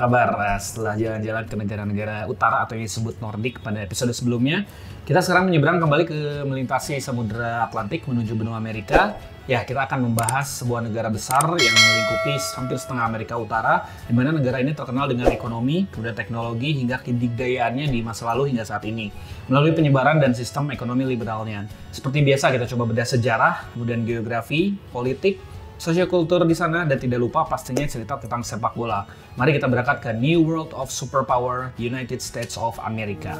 [0.00, 0.32] kabar?
[0.32, 4.64] Nah, Setelah jalan-jalan ke negara-negara utara atau yang disebut Nordik pada episode sebelumnya,
[5.04, 6.18] kita sekarang menyeberang kembali ke
[6.48, 9.20] melintasi Samudra Atlantik menuju benua Amerika.
[9.50, 14.30] Ya, kita akan membahas sebuah negara besar yang melingkupi hampir setengah Amerika Utara, di mana
[14.30, 19.10] negara ini terkenal dengan ekonomi, kemudian teknologi, hingga kedikdayaannya di masa lalu hingga saat ini,
[19.50, 21.66] melalui penyebaran dan sistem ekonomi liberalnya.
[21.90, 25.42] Seperti biasa, kita coba bedah sejarah, kemudian geografi, politik,
[25.80, 29.08] sosiokultur di sana dan tidak lupa pastinya cerita tentang sepak bola.
[29.40, 33.32] Mari kita berangkat ke New World of Superpower United States of America.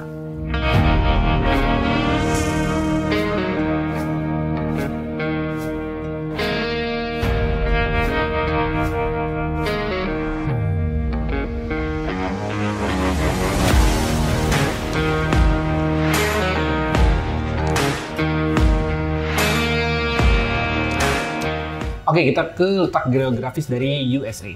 [22.21, 24.53] Oke, kita ke letak geografis dari USA.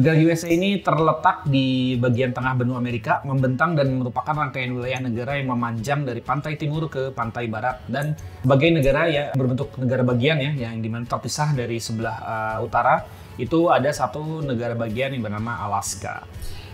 [0.00, 5.36] Negara USA ini terletak di bagian tengah benua Amerika, membentang dan merupakan rangkaian wilayah negara
[5.36, 10.40] yang memanjang dari pantai timur ke pantai barat dan sebagai negara ya berbentuk negara bagian
[10.40, 13.04] ya yang di mana terpisah dari sebelah uh, utara
[13.36, 16.24] itu ada satu negara bagian yang bernama Alaska.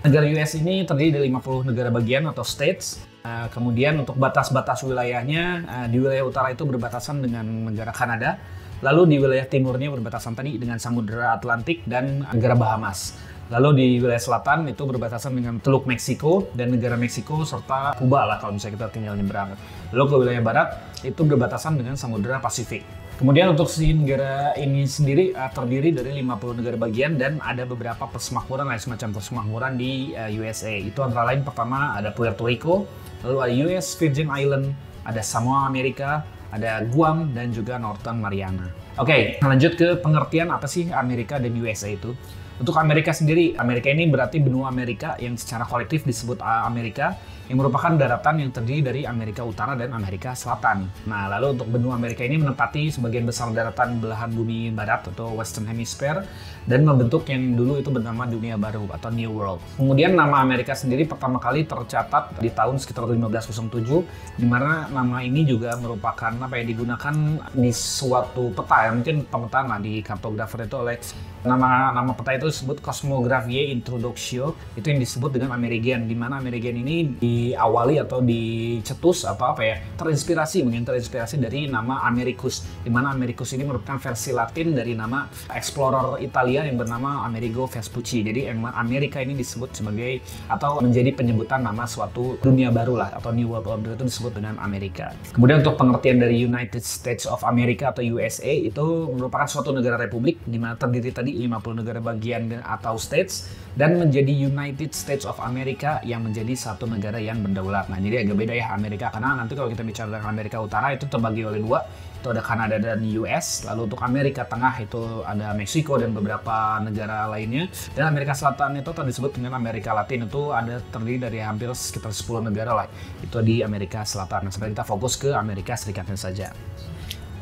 [0.07, 3.03] Negara US ini terdiri dari 50 negara bagian atau states.
[3.27, 7.43] Uh, kemudian untuk batas-batas wilayahnya uh, di wilayah utara itu berbatasan dengan
[7.75, 8.39] negara Kanada,
[8.83, 13.15] Lalu di wilayah timurnya berbatasan tadi dengan Samudera Atlantik dan negara Bahamas.
[13.47, 18.43] Lalu di wilayah selatan itu berbatasan dengan Teluk Meksiko dan negara Meksiko serta Kuba lah
[18.43, 19.55] kalau misalnya kita tinggal nyebrang.
[19.95, 20.69] Lalu ke wilayah barat
[21.07, 22.83] itu berbatasan dengan Samudera Pasifik.
[23.23, 28.11] Kemudian untuk si negara ini sendiri uh, terdiri dari 50 negara bagian dan ada beberapa
[28.11, 30.75] persemakmuran lain semacam persemakmuran di uh, USA.
[30.75, 32.91] Itu antara lain pertama ada Puerto Rico,
[33.23, 34.75] lalu ada US Virgin Island,
[35.07, 38.69] ada Samoa Amerika, ada Guam dan juga Northern Mariana.
[39.01, 42.13] Oke, okay, lanjut ke pengertian apa sih Amerika dan USA itu.
[42.61, 47.17] Untuk Amerika sendiri, Amerika ini berarti benua Amerika yang secara kolektif disebut Amerika
[47.51, 50.87] yang merupakan daratan yang terdiri dari Amerika Utara dan Amerika Selatan.
[51.11, 55.67] Nah, lalu untuk benua Amerika ini menempati sebagian besar daratan belahan bumi barat atau Western
[55.67, 56.23] Hemisphere
[56.67, 59.59] dan membentuk yang dulu itu bernama Dunia Baru atau New World.
[59.79, 65.43] Kemudian nama Amerika sendiri pertama kali tercatat di tahun sekitar 1507 di mana nama ini
[65.43, 67.15] juga merupakan apa yang digunakan
[67.51, 70.97] di suatu peta ya mungkin pemetaan lah di kartografer itu oleh
[71.43, 76.79] nama nama peta itu disebut Cosmographie Introduction itu yang disebut dengan American di mana American
[76.79, 83.15] ini diawali atau dicetus apa apa ya terinspirasi mungkin terinspirasi dari nama Americus di mana
[83.15, 88.21] Americus ini merupakan versi Latin dari nama explorer Italia yang bernama Amerigo Vespucci.
[88.27, 93.49] Jadi Amerika ini disebut sebagai atau menjadi penyebutan nama suatu dunia baru lah atau New
[93.49, 95.15] World Order itu disebut dengan Amerika.
[95.33, 100.43] Kemudian untuk pengertian dari United States of America atau USA itu merupakan suatu negara republik
[100.45, 103.49] di mana terdiri tadi 50 negara bagian atau states
[103.79, 107.87] dan menjadi United States of America yang menjadi satu negara yang berdaulat.
[107.87, 111.07] Nah, jadi agak beda ya Amerika karena nanti kalau kita bicara tentang Amerika Utara itu
[111.07, 111.81] terbagi oleh dua.
[112.23, 113.67] Itu ada Kanada dan US.
[113.67, 117.67] Lalu untuk Amerika Tengah itu ada Meksiko dan beberapa negara lainnya.
[117.99, 122.15] Dan Amerika Selatan itu tadi disebut dengan Amerika Latin itu ada terdiri dari hampir sekitar
[122.15, 122.87] 10 negara lah.
[123.19, 124.47] Itu di Amerika Selatan.
[124.47, 126.55] Nah, sekarang kita fokus ke Amerika Serikatnya saja.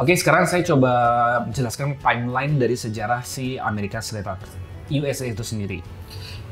[0.00, 0.92] Oke, sekarang saya coba
[1.44, 4.40] menjelaskan timeline dari sejarah si Amerika Serikat,
[4.88, 5.99] USA itu sendiri.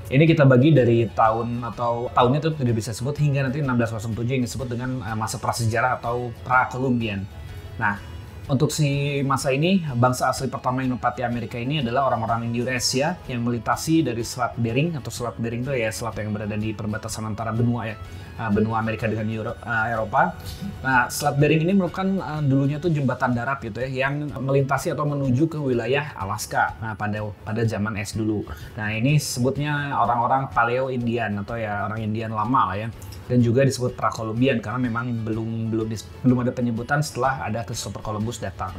[0.08, 4.44] Ini kita bagi dari tahun atau tahunnya itu tidak bisa sebut hingga nanti 1607 yang
[4.44, 7.28] disebut dengan eh, masa prasejarah atau pra-Kolumbian.
[7.76, 8.00] Nah,
[8.48, 13.44] untuk si masa ini, bangsa asli pertama yang menempati Amerika ini adalah orang-orang Indonesia yang
[13.44, 17.52] melintasi dari Selat Bering atau Selat Bering itu ya selat yang berada di perbatasan antara
[17.52, 17.96] benua ya
[18.40, 20.32] uh, benua Amerika dengan Euro, uh, Eropa.
[20.80, 25.04] Nah, Selat Bering ini merupakan uh, dulunya tuh jembatan darat gitu ya yang melintasi atau
[25.04, 26.72] menuju ke wilayah Alaska.
[26.80, 28.48] Nah, pada pada zaman es dulu.
[28.80, 32.88] Nah, ini sebutnya orang-orang Paleo Indian atau ya orang Indian lama lah ya.
[33.28, 35.86] Dan juga disebut Prakolumbian karena memang belum belum
[36.24, 38.72] belum ada penyebutan setelah ada Christopher Columbus datang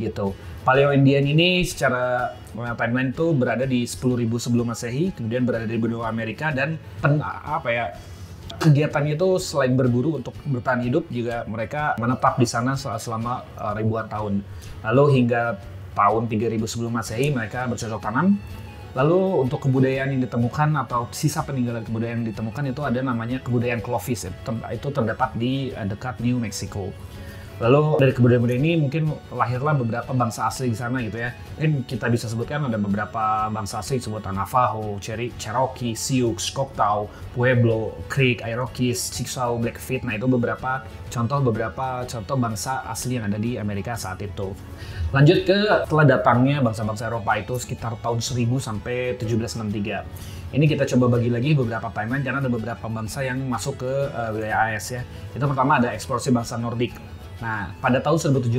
[0.00, 0.32] gitu.
[0.64, 2.32] Paleo Indian ini secara
[2.76, 7.68] timeline itu berada di 10.000 sebelum Masehi, kemudian berada di benua Amerika dan pen, apa
[7.68, 7.84] ya
[8.60, 14.10] kegiatannya itu selain berburu untuk bertahan hidup juga mereka menetap di sana selama uh, ribuan
[14.10, 14.44] tahun.
[14.84, 15.56] Lalu hingga
[15.96, 18.36] tahun 3000 sebelum Masehi mereka bercocok tanam.
[18.90, 23.78] Lalu untuk kebudayaan yang ditemukan atau sisa peninggalan kebudayaan yang ditemukan itu ada namanya kebudayaan
[23.78, 26.90] Clovis itu terdapat di uh, dekat New Mexico.
[27.60, 31.36] Lalu dari kebudayaan ini mungkin lahirlah beberapa bangsa asli di sana gitu ya.
[31.60, 34.96] Mungkin kita bisa sebutkan ada beberapa bangsa asli sebutan Navajo,
[35.36, 37.04] Cherokee, Sioux, Choctaw,
[37.36, 40.08] Pueblo, Creek, Iroquois, Chickasaw, Blackfeet.
[40.08, 44.56] Nah itu beberapa contoh beberapa contoh bangsa asli yang ada di Amerika saat itu.
[45.12, 50.56] Lanjut ke telah datangnya bangsa-bangsa Eropa itu sekitar tahun 1000 sampai 1763.
[50.56, 54.32] Ini kita coba bagi lagi beberapa timeline karena ada beberapa bangsa yang masuk ke uh,
[54.32, 55.04] wilayah AS ya.
[55.36, 57.09] Itu pertama ada eksplorasi bangsa Nordik
[57.40, 58.52] Nah, pada tahun 1075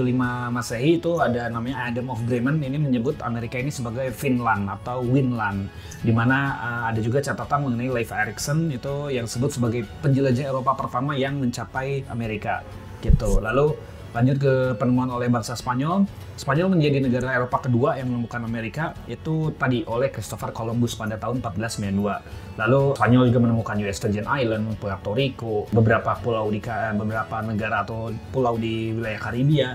[0.49, 5.69] Masehi itu ada namanya Adam of Bremen ini menyebut Amerika ini sebagai Finland atau Winland,
[6.01, 10.73] di mana uh, ada juga catatan mengenai Leif Erikson itu yang disebut sebagai penjelajah Eropa
[10.73, 12.65] pertama yang mencapai Amerika
[13.05, 13.37] gitu.
[13.37, 13.77] Lalu
[14.11, 16.03] Lanjut ke penemuan oleh bangsa Spanyol.
[16.35, 21.39] Spanyol menjadi negara Eropa kedua yang menemukan Amerika itu tadi oleh Christopher Columbus pada tahun
[21.39, 22.59] 1492.
[22.59, 26.59] Lalu Spanyol juga menemukan US Virgin Island, Puerto Rico, beberapa pulau di
[26.99, 29.69] beberapa negara atau pulau di wilayah Karibia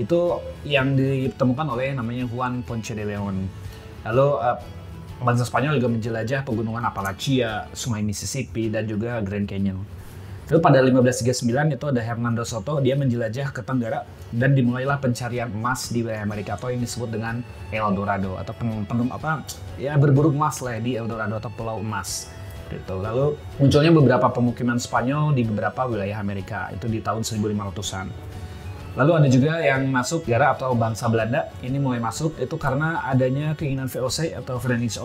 [0.00, 3.44] itu yang ditemukan oleh namanya Juan Ponce de Leon.
[4.08, 4.56] Lalu uh,
[5.20, 10.01] bangsa Spanyol juga menjelajah pegunungan Appalachia, Sungai Mississippi dan juga Grand Canyon.
[10.52, 15.88] Lalu pada 1539 itu ada Hernando Soto, dia menjelajah ke Tenggara dan dimulailah pencarian emas
[15.88, 17.40] di wilayah Amerika atau yang disebut dengan
[17.72, 19.48] El Dorado atau pen, pen, apa
[19.80, 22.28] ya berburu emas lah ya, di El Dorado atau Pulau Emas.
[22.68, 22.94] Gitu.
[23.00, 28.12] Lalu munculnya beberapa pemukiman Spanyol di beberapa wilayah Amerika itu di tahun 1500-an.
[28.92, 33.56] Lalu ada juga yang masuk negara atau bangsa Belanda ini mulai masuk itu karena adanya
[33.56, 35.00] keinginan VOC atau Verenigde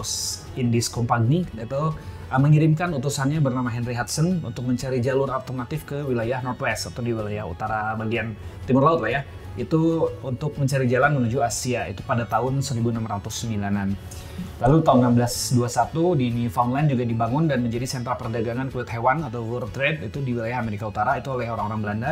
[0.60, 1.96] Indies Company Uh,
[2.36, 7.48] mengirimkan utusannya bernama Henry Hudson untuk mencari jalur alternatif ke wilayah Northwest atau di wilayah
[7.48, 8.36] utara bagian
[8.68, 9.22] timur laut lah ya.
[9.56, 13.90] Itu untuk mencari jalan menuju Asia itu pada tahun 1609-an.
[14.62, 19.72] Lalu tahun 1621 di Newfoundland juga dibangun dan menjadi sentra perdagangan kulit hewan atau World
[19.74, 22.12] Trade itu di wilayah Amerika Utara itu oleh orang-orang Belanda.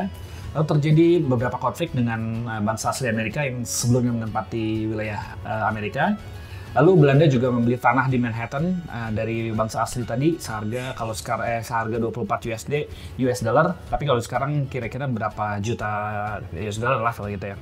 [0.56, 6.15] Lalu terjadi beberapa konflik dengan uh, bangsa asli Amerika yang sebelumnya menempati wilayah uh, Amerika
[6.75, 11.48] Lalu Belanda juga membeli tanah di Manhattan uh, dari bangsa asli tadi seharga kalau sekarang
[11.48, 12.74] eh seharga 24 USD
[13.24, 15.88] US dollar, tapi kalau sekarang kira-kira berapa juta
[16.51, 17.57] US dollar lah kalau gitu ya.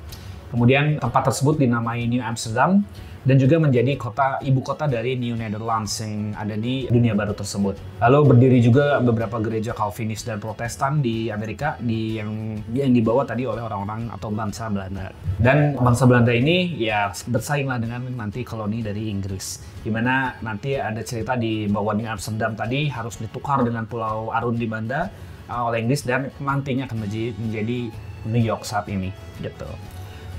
[0.50, 2.81] Kemudian tempat tersebut dinamai New Amsterdam
[3.23, 7.79] dan juga menjadi kota ibu kota dari New Netherlands yang ada di dunia baru tersebut.
[8.03, 13.47] Lalu berdiri juga beberapa gereja Calvinis dan Protestan di Amerika di yang yang dibawa tadi
[13.47, 15.15] oleh orang-orang atau bangsa Belanda.
[15.39, 19.63] Dan bangsa Belanda ini ya bersainglah dengan nanti koloni dari Inggris.
[19.83, 24.55] Di mana nanti ada cerita di bawah New Amsterdam tadi harus ditukar dengan Pulau Arun
[24.55, 25.07] di Banda
[25.47, 27.79] uh, oleh Inggris dan nantinya akan menjadi, menjadi
[28.27, 29.11] New York saat ini
[29.43, 29.67] gitu.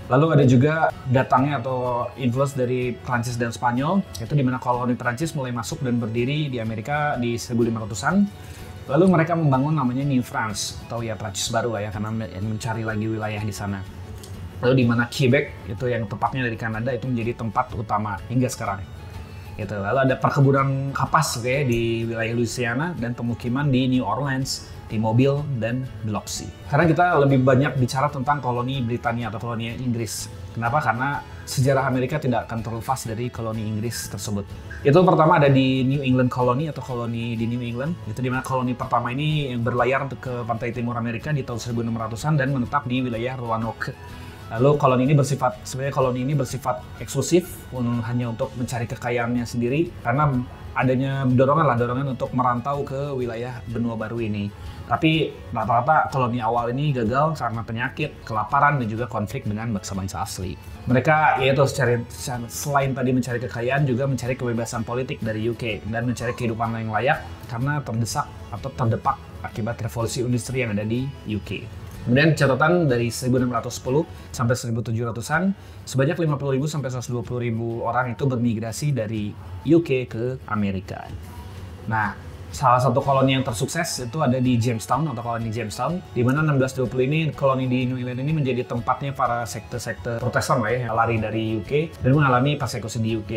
[0.05, 0.75] Lalu ada juga
[1.09, 5.97] datangnya atau influence dari Prancis dan Spanyol, itu di mana koloni Prancis mulai masuk dan
[5.97, 8.17] berdiri di Amerika di 1500-an.
[8.85, 13.07] Lalu mereka membangun namanya New France atau ya Prancis baru lah ya karena mencari lagi
[13.09, 13.81] wilayah di sana.
[14.61, 18.85] Lalu di mana Quebec itu yang tepatnya dari Kanada itu menjadi tempat utama hingga sekarang.
[19.57, 19.73] Gitu.
[19.73, 25.41] Lalu ada perkebunan kapas kayak di wilayah Louisiana dan pemukiman di New Orleans di mobil
[25.61, 26.49] dan Biloxi.
[26.69, 30.29] Karena kita lebih banyak bicara tentang koloni Britania atau koloni Inggris.
[30.55, 30.79] Kenapa?
[30.79, 34.47] Karena sejarah Amerika tidak akan terlepas dari koloni Inggris tersebut.
[34.85, 37.97] Itu pertama ada di New England Colony atau koloni di New England.
[38.09, 42.35] Itu di mana koloni pertama ini yang berlayar ke pantai timur Amerika di tahun 1600-an
[42.37, 43.97] dan menetap di wilayah Roanoke.
[44.53, 47.49] Lalu koloni ini bersifat sebenarnya koloni ini bersifat eksklusif
[48.05, 50.31] hanya untuk mencari kekayaannya sendiri karena
[50.77, 54.53] adanya dorongan lah dorongan untuk merantau ke wilayah benua baru ini.
[54.85, 60.53] Tapi rata-rata koloni awal ini gagal karena penyakit, kelaparan dan juga konflik dengan bangsa-bangsa asli.
[60.85, 62.05] Mereka yaitu secara,
[62.53, 67.25] selain tadi mencari kekayaan juga mencari kebebasan politik dari UK dan mencari kehidupan yang layak
[67.49, 71.65] karena terdesak atau terdepak akibat revolusi industri yang ada di UK.
[72.05, 75.43] Kemudian catatan dari 1610 sampai 1700-an,
[75.89, 79.33] sebanyak 50.000 sampai 120.000 orang itu bermigrasi dari
[79.65, 81.09] UK ke Amerika.
[81.89, 82.13] Nah,
[82.55, 87.09] salah satu koloni yang tersukses itu ada di Jamestown atau koloni Jamestown, di mana 1620
[87.11, 91.19] ini koloni di New England ini menjadi tempatnya para sekte-sekte Protestan lah ya, yang lari
[91.19, 93.33] dari UK dan mengalami persekusi di UK.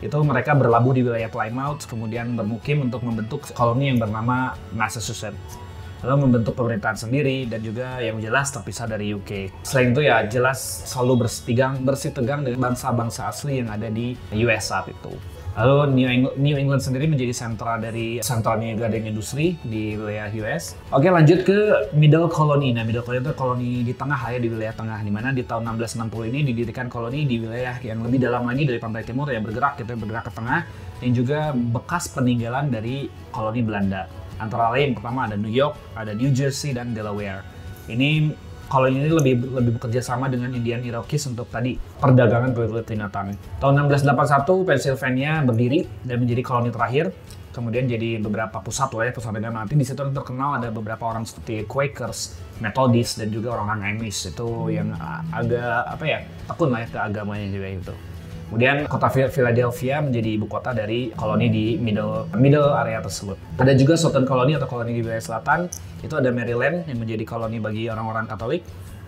[0.00, 5.60] Itu mereka berlabuh di wilayah Plymouth, kemudian bermukim untuk membentuk koloni yang bernama Massachusetts
[6.02, 9.62] lalu membentuk pemerintahan sendiri dan juga yang jelas terpisah dari UK.
[9.62, 10.58] Selain itu ya jelas
[10.90, 15.14] selalu bersitegang bersitegang dengan bangsa-bangsa asli yang ada di US saat itu.
[15.52, 20.80] Lalu New England, New England sendiri menjadi sentra dari sentralnya gading industri di wilayah US.
[20.88, 22.72] Oke lanjut ke Middle Colony.
[22.72, 25.04] Nah Middle Colony itu koloni di tengah ya di wilayah tengah.
[25.04, 28.80] di mana di tahun 1660 ini didirikan koloni di wilayah yang lebih dalam lagi dari
[28.80, 30.60] pantai timur yang bergerak gitu bergerak ke tengah
[31.04, 34.08] yang juga bekas peninggalan dari koloni Belanda.
[34.40, 37.44] Antara lain pertama ada New York, ada New Jersey dan Delaware.
[37.92, 38.32] Ini
[38.72, 43.36] koloni ini lebih lebih bekerja sama dengan Indian Iroquois untuk tadi perdagangan kulit binatang.
[43.60, 47.12] Tahun 1681 Pennsylvania berdiri dan menjadi koloni terakhir.
[47.52, 51.28] Kemudian jadi beberapa pusat lah ya pusat dagang nanti di situ terkenal ada beberapa orang
[51.28, 54.96] seperti Quakers, Methodist dan juga orang-orang Amish itu yang
[55.28, 57.94] agak apa ya tekun lah ya ke agamanya juga itu.
[58.52, 63.40] Kemudian kota Philadelphia menjadi ibu kota dari koloni di middle middle area tersebut.
[63.56, 65.72] Ada juga Southern Colony atau koloni di wilayah selatan.
[66.04, 68.60] Itu ada Maryland yang menjadi koloni bagi orang-orang Katolik.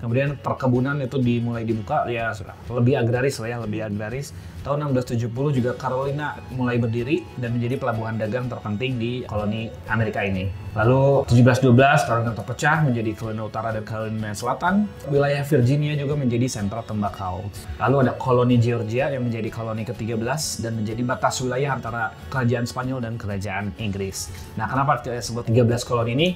[0.05, 2.29] Kemudian perkebunan itu dimulai dibuka ya
[2.69, 4.37] lebih agraris lah ya, lebih agraris.
[4.61, 10.53] Tahun 1670 juga Carolina mulai berdiri dan menjadi pelabuhan dagang terpenting di koloni Amerika ini.
[10.77, 14.85] Lalu 1712 Carolina terpecah menjadi Carolina Utara dan Carolina Selatan.
[15.09, 17.49] Wilayah Virginia juga menjadi sentra tembakau.
[17.81, 20.21] Lalu ada koloni Georgia yang menjadi koloni ke-13
[20.61, 24.29] dan menjadi batas wilayah antara kerajaan Spanyol dan kerajaan Inggris.
[24.61, 26.29] Nah, kenapa kita sebut 13 koloni ini?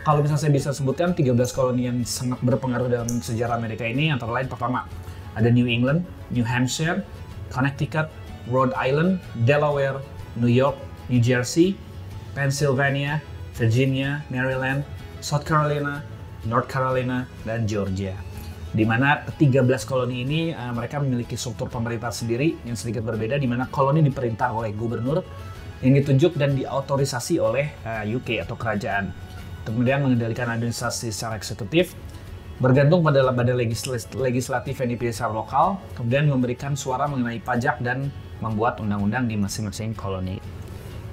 [0.00, 4.32] Kalau misalnya saya bisa sebutkan 13 koloni yang sangat berpengaruh dalam sejarah Amerika ini antara
[4.32, 4.88] lain pertama
[5.36, 7.04] ada New England, New Hampshire,
[7.52, 8.08] Connecticut,
[8.48, 10.00] Rhode Island, Delaware,
[10.40, 10.74] New York,
[11.12, 11.76] New Jersey,
[12.32, 13.20] Pennsylvania,
[13.54, 14.82] Virginia, Maryland,
[15.20, 16.00] South Carolina,
[16.48, 18.16] North Carolina, dan Georgia.
[18.70, 23.50] Di mana 13 koloni ini uh, mereka memiliki struktur pemerintah sendiri yang sedikit berbeda di
[23.50, 25.26] mana koloni diperintah oleh gubernur
[25.82, 29.10] yang ditunjuk dan diautorisasi oleh uh, eh, UK atau kerajaan
[29.64, 31.92] kemudian mengendalikan administrasi secara eksekutif,
[32.60, 33.56] bergantung pada badan
[34.20, 38.12] legislatif yang dipilih secara lokal, kemudian memberikan suara mengenai pajak dan
[38.44, 40.40] membuat undang-undang di masing-masing koloni.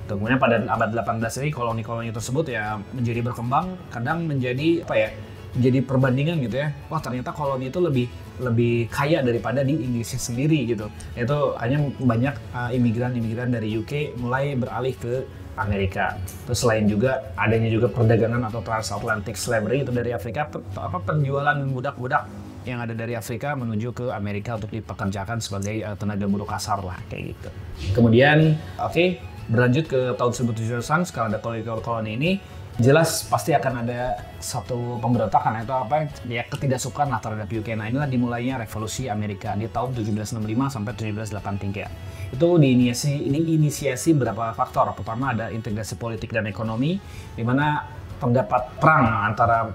[0.07, 5.09] Kemudian pada abad 18 ini koloni-koloni tersebut ya menjadi berkembang, kadang menjadi apa ya?
[5.55, 6.71] Menjadi perbandingan gitu ya.
[6.87, 8.07] Wah, ternyata koloni itu lebih
[8.39, 10.87] lebih kaya daripada di Indonesia sendiri gitu.
[11.11, 15.27] Itu hanya banyak uh, imigran-imigran dari UK mulai beralih ke
[15.57, 16.15] Amerika.
[16.45, 20.47] Terus selain juga adanya juga perdagangan atau transatlantic slavery itu dari Afrika
[20.77, 22.29] apa penjualan budak-budak
[22.67, 26.99] yang ada dari Afrika menuju ke Amerika untuk dipekerjakan sebagai uh, tenaga buruh kasar lah
[27.07, 27.49] kayak gitu.
[27.95, 29.07] Kemudian oke okay,
[29.47, 32.31] berlanjut ke tahun 1700-an sekarang ada koloni-koloni ini
[32.77, 37.73] jelas pasti akan ada satu pemberontakan itu apa ya ketidaksukaan lah terhadap UK.
[37.73, 42.16] Nah inilah dimulainya revolusi Amerika di tahun 1765 sampai 1783.
[42.33, 44.91] Itu diinisiasi ini inisiasi beberapa faktor.
[44.97, 46.99] Pertama ada integrasi politik dan ekonomi,
[47.33, 47.87] di mana
[48.19, 49.71] pendapat perang antara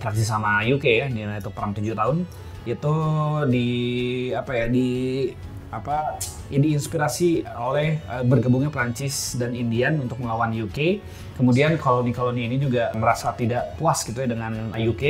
[0.00, 2.26] Prancis sama UK ya, itu perang tujuh tahun
[2.62, 2.94] itu
[3.50, 3.68] di
[4.30, 4.88] apa ya di
[5.72, 6.20] apa
[6.52, 11.00] ini diinspirasi oleh uh, bergabungnya Prancis dan Indian untuk melawan UK.
[11.40, 15.02] Kemudian koloni-koloni ini juga merasa tidak puas gitu ya dengan UK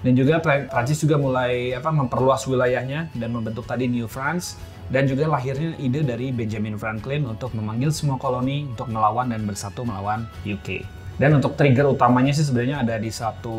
[0.00, 4.56] dan juga Prancis juga mulai apa memperluas wilayahnya dan membentuk tadi New France
[4.90, 9.86] dan juga lahirnya ide dari Benjamin Franklin untuk memanggil semua koloni untuk melawan dan bersatu
[9.86, 11.00] melawan UK.
[11.20, 13.52] Dan untuk trigger utamanya sih sebenarnya ada di satu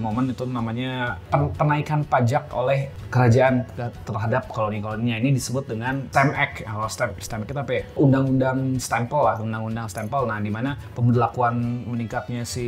[0.00, 1.20] momen itu namanya
[1.60, 3.68] penaikan pajak oleh kerajaan
[4.08, 5.20] terhadap koloni-koloninya.
[5.20, 6.64] Ini disebut dengan Stamp Act.
[6.64, 7.82] Kalau Stamp, Stamp Act apa ya?
[8.00, 10.24] Undang-undang stempel lah, undang-undang stempel.
[10.24, 12.64] Nah, di mana pemberlakuan meningkatnya si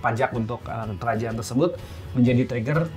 [0.00, 1.76] pajak untuk uh, kerajaan tersebut
[2.16, 2.88] menjadi trigger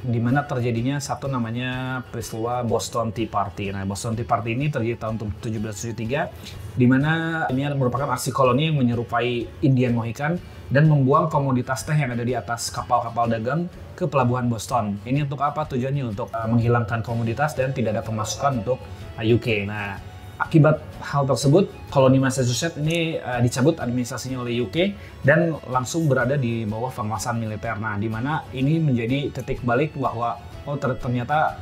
[0.00, 3.68] di mana terjadinya satu namanya peristiwa Boston Tea Party.
[3.68, 8.80] Nah, Boston Tea Party ini terjadi tahun 1773 di mana ini merupakan aksi koloni yang
[8.80, 10.40] menyerupai Indian Mohican
[10.70, 13.66] dan membuang komoditas teh yang ada di atas kapal-kapal dagang
[13.98, 14.96] ke pelabuhan Boston.
[15.04, 16.16] Ini untuk apa tujuannya?
[16.16, 18.78] Untuk uh, menghilangkan komoditas dan tidak ada pemasukan untuk
[19.18, 19.68] uh, UK.
[19.68, 20.09] Nah,
[20.40, 26.64] Akibat hal tersebut, koloni Massachusetts ini uh, dicabut administrasinya oleh UK dan langsung berada di
[26.64, 27.76] bawah penguasaan militer.
[27.76, 31.60] Nah, di mana ini menjadi titik balik bahwa oh ternyata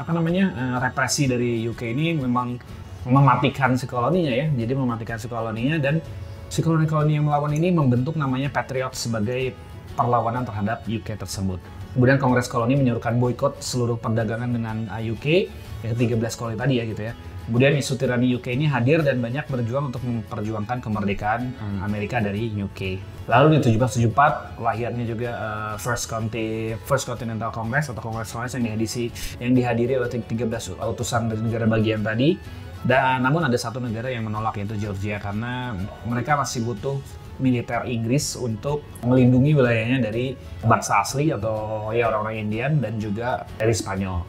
[0.00, 2.56] apa namanya uh, represi dari UK ini memang
[3.04, 4.48] mematikan si koloninya ya.
[4.48, 6.00] Jadi mematikan si koloninya dan
[6.48, 9.52] si koloni-koloni yang melawan ini membentuk namanya Patriot sebagai
[10.00, 11.60] perlawanan terhadap UK tersebut.
[11.92, 15.46] Kemudian Kongres Koloni menyuruhkan boykot seluruh perdagangan dengan UK,
[15.86, 17.14] ya 13 koloni tadi ya gitu ya
[17.44, 22.48] Kemudian isu tirani UK ini hadir dan banyak berjuang untuk memperjuangkan kemerdekaan hmm, Amerika dari
[22.48, 22.80] UK.
[23.28, 28.64] Lalu di 1774 lahirnya juga uh, First County First Continental Congress atau Kongres Kongres yang
[28.64, 32.36] dihadiri yang dihadiri oleh 13 utusan dari negara bagian tadi.
[32.84, 35.72] Dan namun ada satu negara yang menolak yaitu Georgia karena
[36.04, 37.00] mereka masih butuh
[37.38, 43.74] militer Inggris untuk melindungi wilayahnya dari bangsa asli atau ya orang-orang Indian dan juga dari
[43.74, 44.22] Spanyol.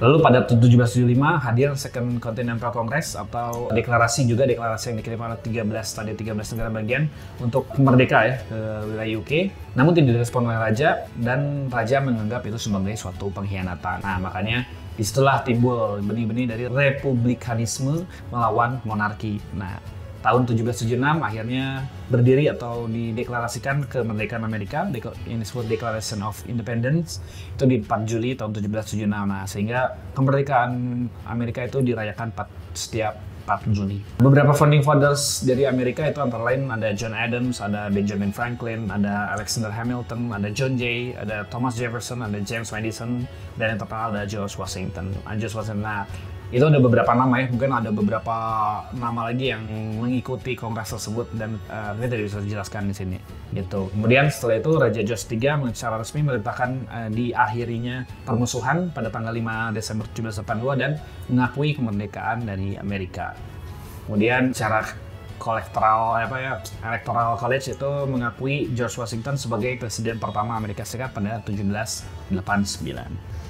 [0.00, 5.68] Lalu pada 1775 hadir Second Continental Congress atau deklarasi juga deklarasi yang dikirim oleh 13
[5.68, 7.02] tadi 13 negara bagian
[7.36, 9.32] untuk merdeka ya ke wilayah UK.
[9.76, 14.00] Namun tidak direspon oleh raja dan raja menganggap itu sebagai suatu pengkhianatan.
[14.00, 14.64] Nah, makanya
[14.96, 19.40] di situlah timbul benih-benih dari republikanisme melawan monarki.
[19.56, 24.84] Nah, tahun 1776 akhirnya berdiri atau dideklarasikan kemerdekaan Amerika
[25.24, 27.24] ini disebut Declaration of Independence
[27.56, 30.72] itu di 4 Juli tahun 1776 nah sehingga kemerdekaan
[31.24, 33.98] Amerika itu dirayakan 4 setiap 4 Juni.
[34.22, 39.34] Beberapa founding fathers dari Amerika itu antara lain ada John Adams, ada Benjamin Franklin, ada
[39.34, 43.26] Alexander Hamilton, ada John Jay, ada Thomas Jefferson, ada James Madison,
[43.58, 45.10] dan yang terkenal ada George Washington.
[45.26, 45.82] Nah, George Washington.
[45.82, 46.06] Nah,
[46.50, 48.36] itu ada beberapa nama ya, mungkin ada beberapa
[48.90, 49.62] nama lagi yang
[50.02, 53.18] mengikuti kongres tersebut dan uh, ini tidak bisa dijelaskan di sini.
[53.54, 53.86] Gitu.
[53.94, 59.78] Kemudian setelah itu Raja George III secara resmi memerintahkan uh, diakhirinya permusuhan pada tanggal 5
[59.78, 60.92] Desember 1782 dan
[61.30, 63.38] mengakui kemerdekaan dari Amerika.
[64.10, 65.09] Kemudian secara
[65.40, 66.52] kolektoral apa ya
[66.84, 72.36] electoral college itu mengakui George Washington sebagai presiden pertama Amerika Serikat pada 1789.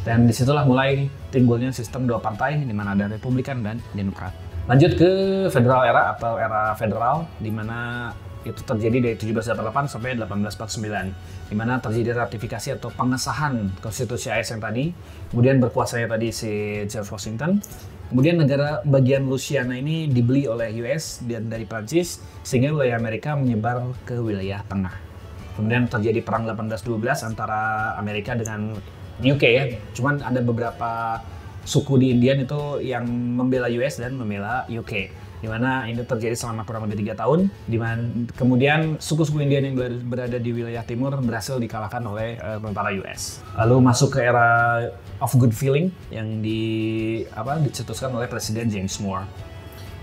[0.07, 4.33] Dan di situlah mulai timbulnya sistem dua partai di mana ada Republikan dan Demokrat.
[4.71, 5.11] Lanjut ke
[5.51, 8.09] federal era atau era federal di mana
[8.41, 14.65] itu terjadi dari 1788 sampai 1849 di mana terjadi ratifikasi atau pengesahan konstitusi AS yang
[14.65, 14.97] tadi
[15.29, 16.51] kemudian berkuasanya tadi si
[16.89, 17.61] George Washington
[18.11, 23.87] kemudian negara bagian Louisiana ini dibeli oleh US dan dari Prancis sehingga wilayah Amerika menyebar
[24.05, 25.11] ke wilayah tengah
[25.61, 28.81] kemudian terjadi perang 1812 antara Amerika dengan
[29.21, 29.65] UK ya.
[29.93, 31.21] Cuman ada beberapa
[31.69, 36.69] suku di Indian itu yang membela US dan membela UK di mana ini terjadi selama
[36.69, 41.57] kurang lebih tiga tahun, di mana kemudian suku-suku Indian yang berada di wilayah timur berhasil
[41.57, 43.41] dikalahkan oleh uh, tentara US.
[43.57, 44.85] Lalu masuk ke era
[45.21, 49.51] of good feeling yang di apa dicetuskan oleh Presiden James Moore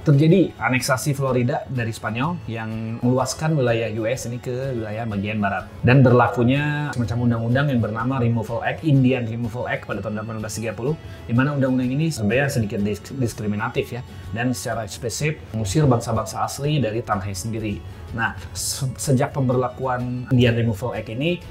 [0.07, 6.00] terjadi aneksasi Florida dari Spanyol yang meluaskan wilayah US ini ke wilayah bagian barat dan
[6.00, 11.59] berlakunya semacam undang-undang yang bernama Removal Act, Indian Removal Act pada tahun 1830 di mana
[11.59, 12.79] undang-undang ini sebenarnya sedikit
[13.19, 17.83] diskriminatif ya dan secara eksplisit mengusir bangsa-bangsa asli dari tanahnya sendiri.
[18.15, 21.43] Nah, se sejak pemberlakuan Indian Removal Act ini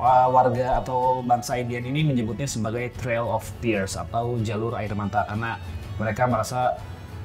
[0.00, 5.58] warga atau bangsa Indian ini menyebutnya sebagai Trail of Tears atau jalur air mata karena
[5.94, 6.74] mereka merasa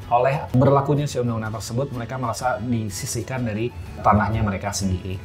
[0.10, 3.70] oleh berlakunya si undang-undang tersebut mereka merasa disisihkan dari
[4.02, 5.22] tanahnya mereka sendiri.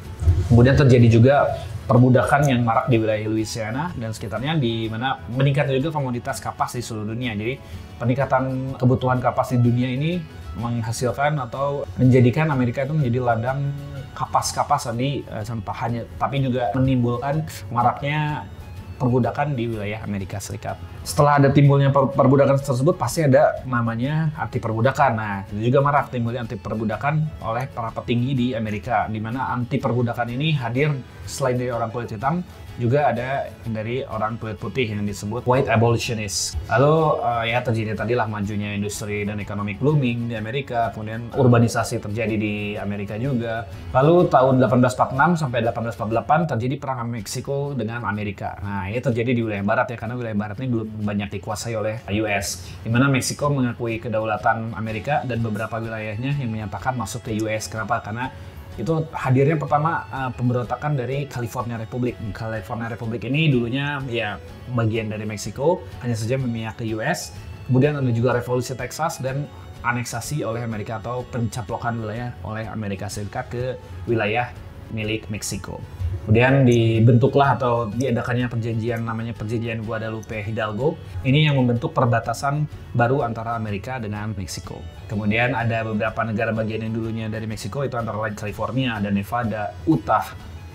[0.49, 1.37] Kemudian terjadi juga
[1.85, 6.83] perbudakan yang marak di wilayah Louisiana dan sekitarnya di mana meningkatnya juga komoditas kapas di
[6.85, 7.37] seluruh dunia.
[7.37, 7.61] Jadi
[8.01, 10.21] peningkatan kebutuhan kapas di dunia ini
[10.55, 13.75] menghasilkan atau menjadikan Amerika itu menjadi ladang
[14.15, 15.43] kapas-kapas tadi eh,
[15.83, 17.43] hanya tapi juga menimbulkan
[17.75, 18.47] maraknya
[18.97, 20.79] perbudakan di wilayah Amerika Serikat.
[21.05, 25.11] Setelah ada timbulnya per perbudakan tersebut, pasti ada namanya anti perbudakan.
[25.13, 29.77] Nah, itu juga marak timbulnya anti perbudakan oleh para petinggi di Amerika, di mana anti
[29.77, 30.95] perbudakan ini hadir
[31.29, 32.41] selain dari orang kulit hitam,
[32.77, 36.59] juga ada dari orang kulit putih yang disebut white abolitionist.
[36.67, 42.35] Lalu uh, ya terjadi tadilah majunya industri dan ekonomi blooming di Amerika, kemudian urbanisasi terjadi
[42.35, 43.67] di Amerika juga.
[43.95, 48.59] Lalu tahun 1846 sampai 1848 terjadi perang Meksiko dengan Amerika.
[48.59, 52.03] Nah ini terjadi di wilayah barat ya karena wilayah barat ini dulu banyak dikuasai oleh
[52.25, 52.67] US.
[52.83, 57.71] Di mana Meksiko mengakui kedaulatan Amerika dan beberapa wilayahnya yang menyatakan masuk ke US.
[57.71, 58.03] Kenapa?
[58.03, 58.35] Karena
[58.75, 62.19] itu hadirnya pertama uh, pemberontakan dari California Republic.
[62.35, 64.43] California Republic ini dulunya ya
[64.75, 67.31] bagian dari Meksiko, hanya saja memihak ke US.
[67.71, 69.47] Kemudian ada juga revolusi Texas dan
[69.85, 73.65] aneksasi oleh Amerika atau pencaplokan wilayah oleh Amerika Serikat ke
[74.11, 74.51] wilayah
[74.91, 75.79] milik Meksiko.
[76.25, 80.97] Kemudian dibentuklah atau diadakannya perjanjian namanya Perjanjian Guadalupe Hidalgo.
[81.21, 82.65] Ini yang membentuk perbatasan
[82.97, 84.81] baru antara Amerika dengan Meksiko.
[85.05, 89.77] Kemudian ada beberapa negara bagian yang dulunya dari Meksiko itu antara lain California, ada Nevada,
[89.85, 90.25] Utah,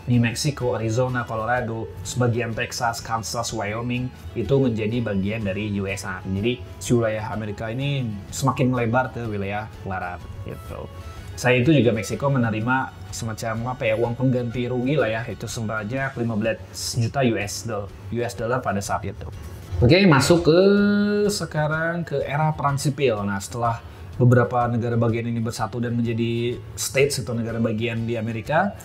[0.05, 6.21] New Mexico, Arizona, Colorado, sebagian Texas, Kansas, Wyoming itu menjadi bagian dari USA.
[6.25, 10.85] Jadi si wilayah Amerika ini semakin melebar ke wilayah barat gitu.
[11.33, 16.13] Saya itu juga Meksiko menerima semacam apa ya uang pengganti rugi lah ya itu sebanyak
[16.13, 19.27] 15 juta US dollar US dollar pada saat itu.
[19.79, 20.59] Oke masuk ke
[21.31, 23.23] sekarang ke era perang sipil.
[23.23, 23.79] Nah setelah
[24.19, 28.75] beberapa negara bagian ini bersatu dan menjadi states atau negara bagian di Amerika,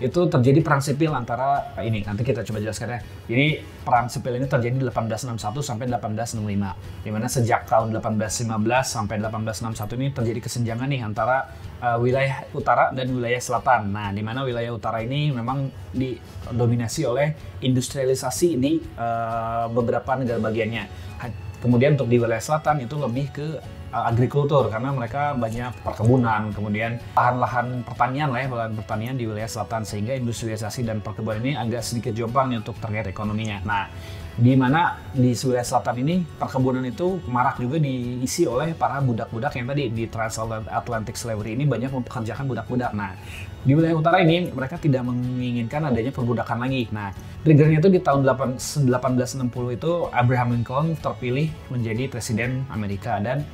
[0.00, 3.00] itu terjadi perang sipil antara ini nanti kita coba jelaskan ya.
[3.28, 3.46] Jadi
[3.84, 7.04] perang sipil ini terjadi 1861 sampai 1865.
[7.04, 8.48] Di mana sejak tahun 1815
[8.80, 11.52] sampai 1861 ini terjadi kesenjangan nih antara
[11.84, 13.92] uh, wilayah utara dan wilayah selatan.
[13.92, 21.12] Nah, di mana wilayah utara ini memang didominasi oleh industrialisasi di uh, beberapa negara bagiannya.
[21.60, 23.48] Kemudian untuk di wilayah selatan itu lebih ke
[23.90, 29.82] agrikultur karena mereka banyak perkebunan, kemudian lahan-lahan pertanian lah ya, lahan pertanian di wilayah selatan
[29.82, 33.58] sehingga industrialisasi dan perkebunan ini agak sedikit jomplang untuk terkait ekonominya.
[33.66, 33.90] Nah,
[34.40, 39.66] di mana di wilayah selatan ini perkebunan itu marak juga diisi oleh para budak-budak yang
[39.68, 42.94] tadi di transatlantic slavery ini banyak mempekerjakan budak-budak.
[42.94, 43.18] Nah,
[43.60, 46.88] di wilayah utara ini mereka tidak menginginkan adanya perbudakan lagi.
[46.94, 47.12] Nah,
[47.44, 53.44] triggernya itu di tahun 1860 itu Abraham Lincoln terpilih menjadi presiden Amerika dan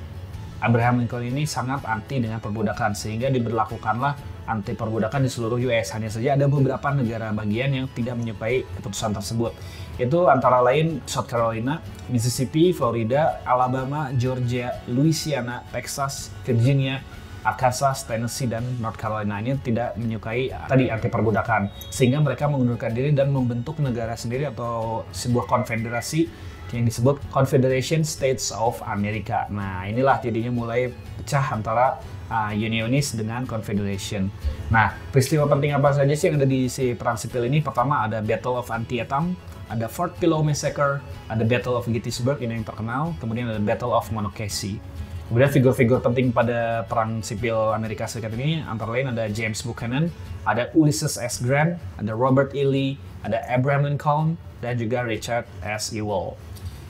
[0.60, 4.16] Abraham Lincoln ini sangat anti dengan perbudakan sehingga diberlakukanlah
[4.48, 5.92] anti perbudakan di seluruh US.
[5.92, 9.52] Hanya saja ada beberapa negara bagian yang tidak menyukai keputusan tersebut.
[10.00, 17.04] Itu antara lain South Carolina, Mississippi, Florida, Alabama, Georgia, Louisiana, Texas, Virginia,
[17.46, 21.70] Arkansas, Tennessee, dan North Carolina ini tidak menyukai tadi anti perbudakan.
[21.94, 26.26] Sehingga mereka mengundurkan diri dan membentuk negara sendiri atau sebuah konfederasi
[26.74, 29.46] yang disebut Confederation States of America.
[29.52, 32.00] Nah, inilah jadinya mulai pecah antara
[32.30, 34.26] uh, Unionist dengan Confederation.
[34.72, 37.62] Nah, peristiwa penting apa saja sih yang ada di si perang sipil ini?
[37.62, 39.38] Pertama ada Battle of Antietam,
[39.70, 44.06] ada Fort Pillow Massacre, ada Battle of Gettysburg ini yang terkenal, kemudian ada Battle of
[44.10, 44.78] Monocacy.
[45.26, 50.06] Kemudian figur-figur penting pada perang sipil Amerika Serikat ini antara lain ada James Buchanan,
[50.46, 51.42] ada Ulysses S.
[51.42, 52.62] Grant, ada Robert E.
[52.62, 52.94] Lee,
[53.26, 55.90] ada Abraham Lincoln, dan juga Richard S.
[55.90, 56.38] Ewell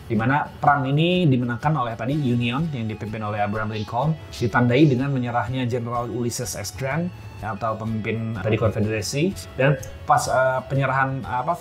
[0.07, 5.11] di mana perang ini dimenangkan oleh tadi Union yang dipimpin oleh Abraham Lincoln ditandai dengan
[5.11, 6.71] menyerahnya Jenderal Ulysses S.
[6.79, 7.11] Grant
[7.43, 9.77] atau pemimpin dari konfederasi dan
[10.09, 11.55] pas uh, penyerahan uh, apa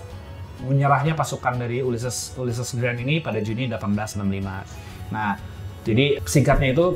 [0.64, 5.12] menyerahnya pasukan dari Ulysses Ulysses Grant ini pada Juni 1865.
[5.12, 5.36] Nah,
[5.84, 6.96] jadi singkatnya itu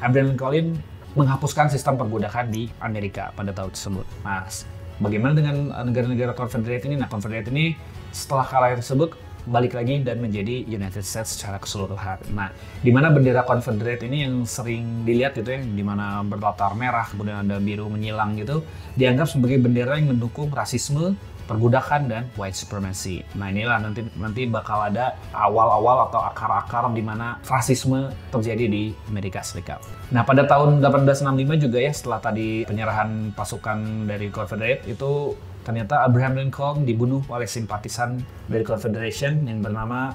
[0.00, 0.66] Abraham Lincoln
[1.14, 4.06] menghapuskan sistem perbudakan di Amerika pada tahun tersebut.
[4.26, 4.46] Nah,
[4.98, 6.98] bagaimana dengan negara-negara Confederate ini?
[6.98, 7.78] Nah, Confederate ini
[8.10, 12.20] setelah kalah tersebut balik lagi dan menjadi United States secara keseluruhan.
[12.32, 12.48] Nah,
[12.80, 17.44] di mana bendera Confederate ini yang sering dilihat gitu ya, di mana berlatar merah, kemudian
[17.44, 18.64] ada biru menyilang gitu,
[18.96, 21.12] dianggap sebagai bendera yang mendukung rasisme,
[21.44, 23.20] perbudakan dan white supremacy.
[23.36, 29.44] Nah inilah nanti nanti bakal ada awal-awal atau akar-akar di mana rasisme terjadi di Amerika
[29.44, 29.84] Serikat.
[30.08, 36.38] Nah pada tahun 1865 juga ya setelah tadi penyerahan pasukan dari Confederate itu ternyata Abraham
[36.38, 40.12] Lincoln dibunuh oleh simpatisan dari Confederation yang bernama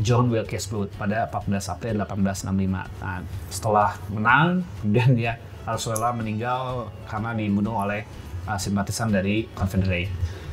[0.00, 3.02] John Wilkes Booth pada 14 April 1865.
[3.02, 3.20] Nah,
[3.52, 5.32] setelah menang, kemudian dia
[5.68, 8.06] harus rela meninggal karena dibunuh oleh
[8.48, 10.08] uh, simpatisan dari Confederate.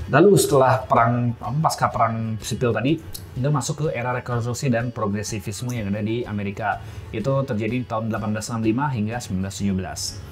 [0.09, 2.97] Lalu setelah perang pasca perang sipil tadi,
[3.37, 6.81] itu masuk ke era rekonstruksi dan progresivisme yang ada di Amerika.
[7.13, 10.28] Itu terjadi di tahun 1865 hingga 1917.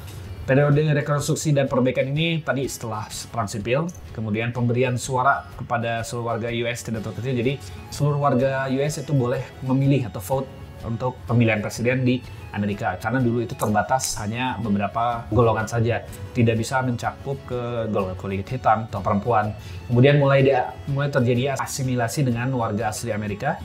[0.48, 6.48] Periode rekonstruksi dan perbaikan ini tadi setelah perang sipil, kemudian pemberian suara kepada seluruh warga
[6.64, 7.36] US tidak terkecil.
[7.36, 7.60] Jadi
[7.92, 10.48] seluruh warga US itu boleh memilih atau vote
[10.88, 12.24] untuk pemilihan presiden di
[12.56, 12.96] Amerika.
[12.96, 16.08] Karena dulu itu terbatas hanya beberapa golongan saja.
[16.32, 19.52] Tidak bisa mencakup ke golongan kulit hitam atau perempuan.
[19.92, 23.60] Kemudian mulai dia mulai terjadi asimilasi dengan warga asli Amerika.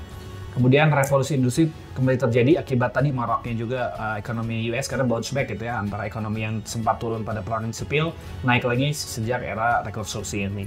[0.59, 5.52] Kemudian revolusi industri kembali terjadi akibat tadi maraknya juga uh, ekonomi US karena bounce back
[5.52, 8.16] gitu ya antara ekonomi yang sempat turun pada perang sipil
[8.48, 10.64] naik lagi sejak era rekonstruksi ini.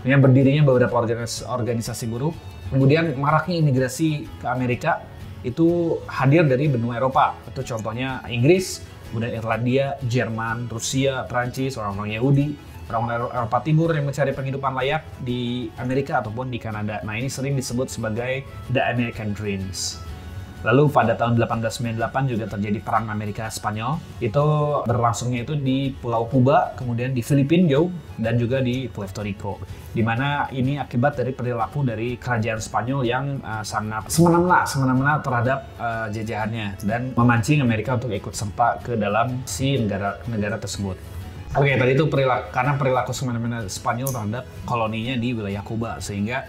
[0.00, 2.32] Dengan berdirinya beberapa organis organisasi buruh,
[2.72, 5.04] kemudian maraknya imigrasi ke Amerika
[5.44, 7.36] itu hadir dari benua Eropa.
[7.44, 8.80] Itu contohnya Inggris,
[9.12, 12.48] kemudian Irlandia, Jerman, Rusia, Prancis, orang-orang Yahudi,
[12.88, 17.04] orang Eropa Timur yang mencari penghidupan layak di Amerika ataupun di Kanada.
[17.04, 20.09] Nah ini sering disebut sebagai The American Dreams.
[20.60, 23.96] Lalu pada tahun 1898 juga terjadi perang Amerika Spanyol.
[24.20, 24.44] Itu
[24.84, 27.88] berlangsungnya itu di Pulau Kuba, kemudian di Filipina jauh
[28.20, 29.56] dan juga di Puerto Rico.
[29.90, 35.58] Di mana ini akibat dari perilaku dari kerajaan Spanyol yang uh, sangat semena-mena, semena-mena terhadap
[35.80, 41.20] uh, jajahannya dan memancing Amerika untuk ikut serta ke dalam si negara-negara tersebut.
[41.50, 46.46] Oke, okay, tadi itu perilaku karena perilaku semena-mena Spanyol terhadap koloninya di wilayah Kuba sehingga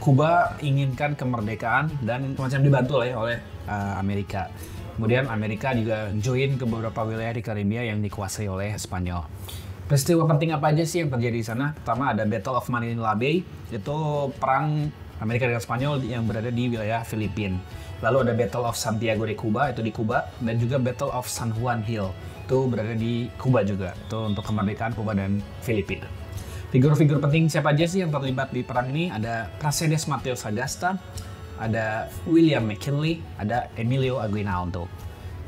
[0.00, 4.48] Kuba inginkan kemerdekaan dan semacam dibantu lah ya oleh uh, Amerika.
[4.96, 9.28] Kemudian Amerika juga join ke beberapa wilayah di Karibia yang dikuasai oleh Spanyol.
[9.84, 11.76] Peristiwa penting apa aja sih yang terjadi di sana?
[11.76, 13.96] Pertama ada Battle of Manila Bay, itu
[14.40, 14.88] perang
[15.20, 17.60] Amerika dengan Spanyol yang berada di wilayah Filipina.
[18.00, 21.52] Lalu ada Battle of Santiago de Cuba, itu di Kuba, dan juga Battle of San
[21.52, 22.08] Juan Hill,
[22.48, 23.92] itu berada di Kuba juga.
[23.92, 26.08] Itu untuk kemerdekaan Kuba dan Filipina.
[26.70, 29.10] Figur-figur penting siapa aja sih yang terlibat di perang ini?
[29.10, 30.94] Ada Prasedes Mateo Sagasta,
[31.58, 34.86] ada William McKinley, ada Emilio Aguinaldo.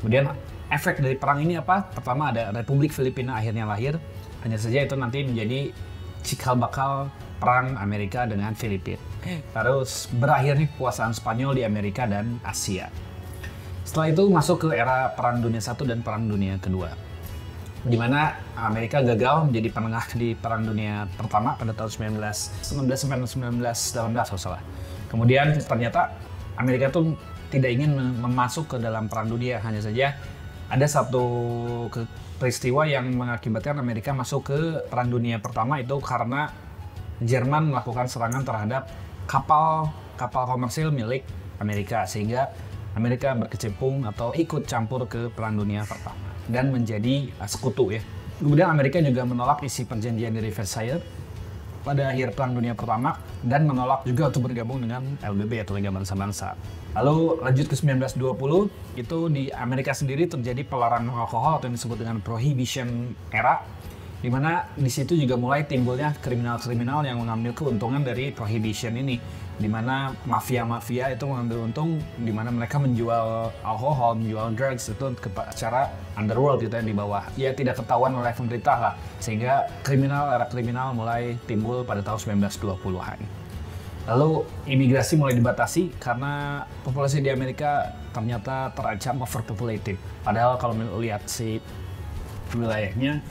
[0.03, 0.35] Kemudian
[0.67, 1.87] efek dari perang ini apa?
[1.95, 3.95] Pertama ada Republik Filipina akhirnya lahir.
[4.43, 5.71] Hanya saja itu nanti menjadi
[6.27, 7.07] cikal bakal
[7.39, 8.99] perang Amerika dengan Filipina.
[9.55, 12.91] Terus berakhirnya kekuasaan Spanyol di Amerika dan Asia.
[13.87, 17.12] Setelah itu masuk ke era Perang Dunia Satu dan Perang Dunia Kedua
[17.83, 24.31] di mana Amerika gagal menjadi penengah di Perang Dunia Pertama pada tahun 1919 sampai 1918
[24.31, 24.63] kalau salah.
[25.11, 26.15] Kemudian ternyata
[26.55, 27.19] Amerika tuh
[27.51, 27.91] tidak ingin
[28.23, 30.15] memasuk ke dalam Perang Dunia, hanya saja
[30.71, 31.25] ada satu
[32.39, 36.49] peristiwa yang mengakibatkan Amerika masuk ke Perang Dunia Pertama itu karena
[37.19, 38.89] Jerman melakukan serangan terhadap
[39.29, 41.27] kapal kapal komersil milik
[41.59, 42.49] Amerika sehingga
[42.95, 48.01] Amerika berkecimpung atau ikut campur ke Perang Dunia Pertama dan menjadi uh, sekutu ya.
[48.41, 51.03] Kemudian Amerika juga menolak isi perjanjian dari Versailles
[51.83, 56.55] pada akhir Perang Dunia Pertama dan menolak juga untuk bergabung dengan LBB atau Liga Bangsa-Bangsa.
[56.95, 62.17] Lalu lanjut ke 1920, itu di Amerika sendiri terjadi pelarangan alkohol atau yang disebut dengan
[62.23, 63.65] Prohibition Era
[64.23, 69.19] di mana di situ juga mulai timbulnya kriminal-kriminal yang mengambil keuntungan dari prohibition ini
[69.53, 75.29] di mana mafia-mafia itu mengambil untung di mana mereka menjual alkohol, menjual drugs itu ke
[75.53, 77.21] cara underworld gitu yang di bawah.
[77.37, 78.93] Ya tidak ketahuan oleh pemerintah lah.
[79.21, 83.19] Sehingga kriminal era kriminal mulai timbul pada tahun 1920-an.
[84.03, 89.95] Lalu imigrasi mulai dibatasi karena populasi di Amerika ternyata terancam overpopulated.
[90.25, 91.61] Padahal kalau melihat si
[92.51, 93.21] wilayahnya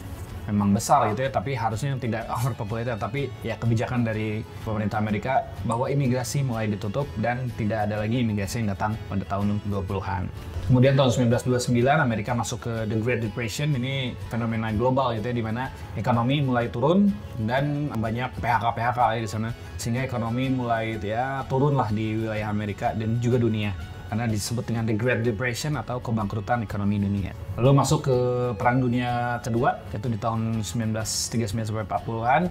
[0.49, 2.99] memang besar gitu ya, tapi harusnya tidak overpopulated.
[2.99, 8.63] Tapi ya kebijakan dari pemerintah Amerika bahwa imigrasi mulai ditutup dan tidak ada lagi imigrasi
[8.65, 10.53] yang datang pada tahun 20-an.
[10.63, 15.43] Kemudian tahun 1929 Amerika masuk ke The Great Depression ini fenomena global gitu ya di
[15.43, 17.11] mana ekonomi mulai turun
[17.45, 23.19] dan banyak PHK-PHK di sana sehingga ekonomi mulai ya turun lah di wilayah Amerika dan
[23.19, 23.75] juga dunia
[24.13, 27.33] karena disebut dengan the Great Depression atau kebangkrutan ekonomi dunia.
[27.57, 28.17] Lalu masuk ke
[28.61, 32.43] Perang Dunia Kedua, yaitu di tahun 1939 sampai 40-an,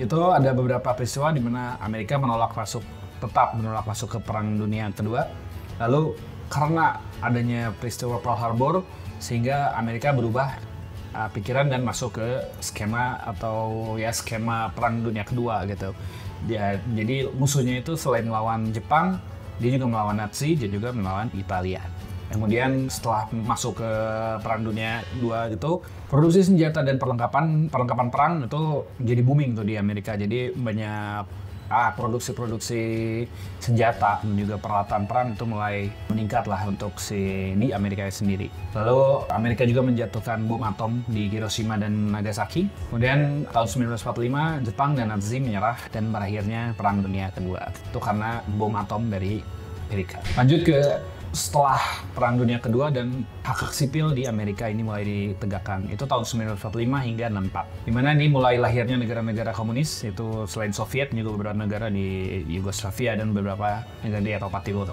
[0.00, 2.80] itu ada beberapa peristiwa di mana Amerika menolak masuk,
[3.20, 5.28] tetap menolak masuk ke Perang Dunia Kedua.
[5.84, 6.16] Lalu
[6.48, 8.74] karena adanya peristiwa Pearl Harbor,
[9.20, 10.64] sehingga Amerika berubah
[11.12, 12.28] uh, pikiran dan masuk ke
[12.64, 15.92] skema atau ya skema Perang Dunia Kedua gitu.
[16.48, 19.20] Ya, jadi musuhnya itu selain melawan Jepang,
[19.62, 21.86] dia juga melawan Nazi, dia juga melawan Italia.
[22.32, 23.90] Kemudian setelah masuk ke
[24.40, 29.76] Perang Dunia II itu, produksi senjata dan perlengkapan perlengkapan perang itu jadi booming tuh di
[29.76, 30.16] Amerika.
[30.16, 31.41] Jadi banyak
[31.72, 32.82] ah, produksi-produksi
[33.56, 38.52] senjata dan juga peralatan perang itu mulai meningkat lah untuk si di Amerika sendiri.
[38.76, 42.68] Lalu Amerika juga menjatuhkan bom atom di Hiroshima dan Nagasaki.
[42.92, 47.72] Kemudian tahun 1945 Jepang dan Nazi menyerah dan berakhirnya Perang Dunia Kedua.
[47.72, 49.40] Itu karena bom atom dari
[49.88, 50.20] Amerika.
[50.36, 50.78] Lanjut ke
[51.32, 51.80] setelah
[52.12, 55.88] Perang Dunia Kedua dan hak hak sipil di Amerika ini mulai ditegakkan.
[55.88, 57.88] Itu tahun 1945 hingga 64.
[57.88, 63.16] Di mana ini mulai lahirnya negara-negara komunis, itu selain Soviet juga beberapa negara di Yugoslavia
[63.16, 64.92] dan beberapa negara di Eropa Timur.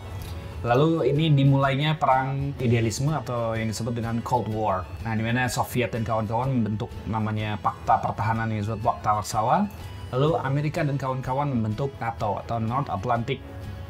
[0.64, 4.84] Lalu ini dimulainya perang idealisme atau yang disebut dengan Cold War.
[5.08, 9.68] Nah, di mana Soviet dan kawan-kawan membentuk namanya Pakta Pertahanan yang disebut Pakta Warsawa.
[10.16, 13.40] Lalu Amerika dan kawan-kawan membentuk NATO atau North Atlantic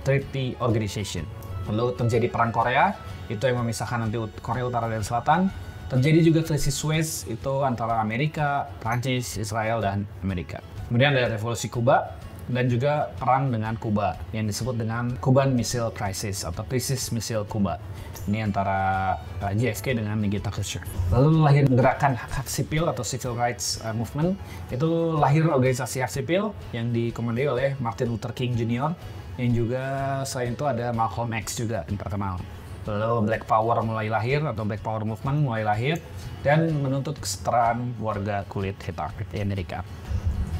[0.03, 1.38] Treaty Organization
[1.69, 2.97] Lalu terjadi perang Korea,
[3.29, 5.53] itu yang memisahkan nanti Korea Utara dan Selatan.
[5.89, 10.61] Terjadi juga krisis Suez, itu antara Amerika, Prancis, Israel, dan Amerika.
[10.89, 16.41] Kemudian ada revolusi Kuba, dan juga perang dengan Kuba yang disebut dengan Cuban Missile Crisis
[16.41, 17.77] atau krisis misil Kuba.
[18.25, 20.81] Ini antara uh, JFK dengan Nikita Khrushchev.
[21.13, 24.33] Lalu lahir gerakan hak, hak sipil atau Civil Rights uh, Movement.
[24.73, 28.93] Itu lahir organisasi hak sipil yang dikomandoi oleh Martin Luther King Jr
[29.39, 29.83] yang juga
[30.27, 32.43] selain itu ada Malcolm X juga yang terkenal.
[32.83, 36.03] Lalu Black Power mulai lahir atau Black Power Movement mulai lahir
[36.43, 39.85] dan menuntut kesetaraan warga kulit hitam di Amerika.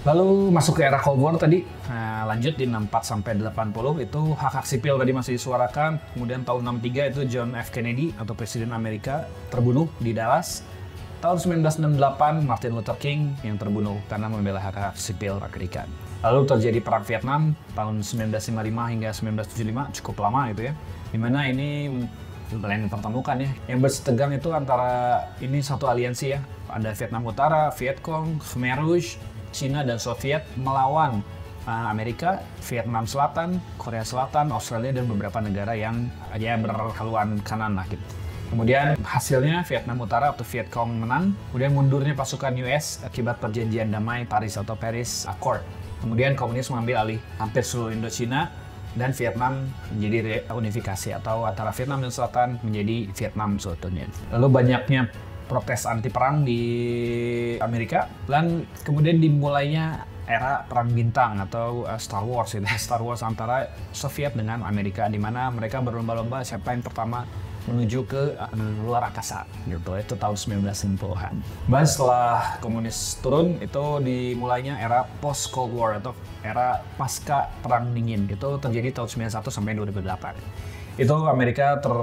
[0.07, 1.59] Lalu masuk ke era Cold War tadi,
[1.91, 5.99] nah, lanjut di 64 sampai 80 itu hak hak sipil tadi masih disuarakan.
[6.15, 10.63] Kemudian tahun 63 itu John F Kennedy atau Presiden Amerika terbunuh di Dallas.
[11.19, 15.83] Tahun 1968 Martin Luther King yang terbunuh karena membela hak hak sipil Amerika.
[16.19, 20.73] Lalu terjadi perang Vietnam tahun 1955 hingga 1975 cukup lama itu ya.
[21.10, 21.88] Di mana ini
[22.51, 23.49] yang pertemukan ya.
[23.71, 26.43] Yang bersetegang itu antara ini satu aliansi ya.
[26.67, 29.15] Ada Vietnam Utara, Vietcong, Khmer Rouge,
[29.55, 31.23] Cina dan Soviet melawan
[31.65, 37.88] uh, Amerika, Vietnam Selatan, Korea Selatan, Australia dan beberapa negara yang ya berhaluan kanan lah
[37.88, 38.03] gitu.
[38.49, 41.38] Kemudian hasilnya Vietnam Utara atau Vietcong menang.
[41.53, 45.62] Kemudian mundurnya pasukan US akibat perjanjian damai Paris atau Paris Accord.
[45.99, 48.51] Kemudian komunis mengambil alih hampir seluruh Indochina
[48.97, 54.09] dan Vietnam menjadi reunifikasi atau antara Vietnam dan Selatan menjadi Vietnam sebetulnya.
[54.33, 55.12] Lalu banyaknya
[55.49, 56.62] protes anti perang di
[57.57, 63.73] Amerika dan kemudian dimulainya era perang bintang atau uh, Star Wars itu Star Wars antara
[63.89, 67.25] Soviet dengan Amerika di mana mereka berlomba-lomba siapa yang pertama
[67.67, 71.34] menuju ke uh, luar angkasa gitu itu tahun 1960-an.
[71.67, 78.30] Bahkan setelah komunis turun itu dimulainya era post Cold War atau era pasca perang dingin
[78.32, 81.02] itu terjadi tahun 91 sampai 2008.
[81.02, 81.95] Itu Amerika ter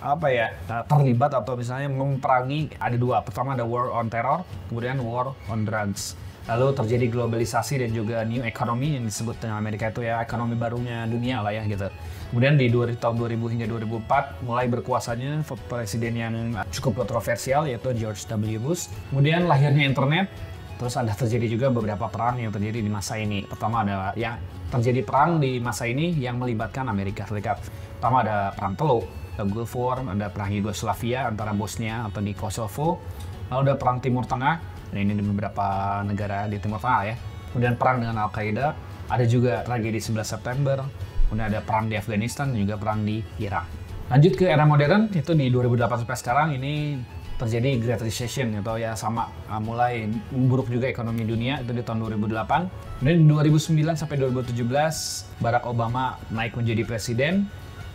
[0.00, 0.48] apa ya
[0.88, 6.16] terlibat atau misalnya memperangi ada dua pertama ada war on terror kemudian war on drugs
[6.50, 11.06] lalu terjadi globalisasi dan juga new economy yang disebut dengan Amerika itu ya ekonomi barunya
[11.06, 11.86] dunia lah ya gitu.
[12.34, 12.66] Kemudian di
[12.98, 16.34] tahun 2000 hingga 2004 mulai berkuasanya presiden yang
[16.74, 18.58] cukup kontroversial yaitu George W.
[18.58, 18.90] Bush.
[19.14, 20.26] Kemudian lahirnya internet
[20.74, 23.46] terus ada terjadi juga beberapa perang yang terjadi di masa ini.
[23.46, 24.34] Pertama ada ya
[24.74, 27.62] terjadi perang di masa ini yang melibatkan Amerika Serikat.
[27.98, 29.06] Pertama ada perang Teluk
[29.48, 33.00] Gulf War, ada perang Yugoslavia antara Bosnia atau di Kosovo,
[33.48, 37.16] lalu ada perang Timur Tengah, dan ini di beberapa negara di Timur Tengah ya.
[37.50, 38.66] Kemudian perang dengan Al-Qaeda,
[39.10, 40.86] ada juga tragedi 11 September,
[41.26, 43.66] kemudian ada perang di Afghanistan, dan juga perang di Irak.
[44.10, 46.98] Lanjut ke era modern, itu di 2008 sampai sekarang ini
[47.40, 52.04] terjadi Great Recession atau ya sama uh, mulai memburuk juga ekonomi dunia itu di tahun
[52.20, 53.00] 2008.
[53.00, 53.26] Kemudian di
[53.56, 57.48] 2009 sampai 2017 Barack Obama naik menjadi presiden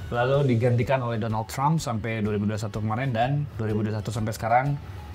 [0.10, 4.66] lalu digantikan oleh Donald Trump sampai 2021 kemarin dan 2021 sampai sekarang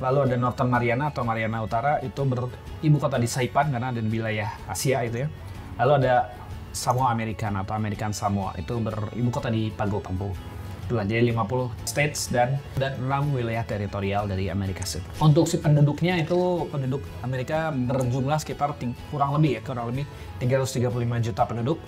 [0.02, 4.10] Lalu ada Northern Mariana atau Mariana Utara itu beribu kota di Saipan karena ada di
[4.10, 5.28] wilayah Asia itu ya.
[5.78, 6.34] Lalu ada
[6.74, 10.34] Samoa American atau American Samoa itu beribu kota di Pago Pago.
[10.90, 15.14] Itulah jadi 50 states dan dan 6 wilayah teritorial dari Amerika Serikat.
[15.22, 18.74] Untuk si penduduknya itu penduduk Amerika berjumlah sekitar
[19.14, 20.02] kurang lebih ya kurang lebih
[20.42, 20.90] 335
[21.30, 21.78] juta penduduk